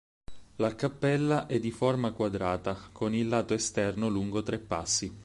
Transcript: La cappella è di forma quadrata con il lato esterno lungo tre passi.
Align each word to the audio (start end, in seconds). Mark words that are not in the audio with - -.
La 0.55 0.73
cappella 0.73 1.45
è 1.45 1.59
di 1.59 1.69
forma 1.69 2.11
quadrata 2.11 2.75
con 2.91 3.13
il 3.13 3.27
lato 3.27 3.53
esterno 3.53 4.09
lungo 4.09 4.41
tre 4.41 4.57
passi. 4.57 5.15